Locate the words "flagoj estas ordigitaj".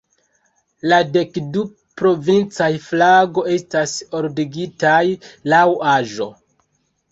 2.87-5.05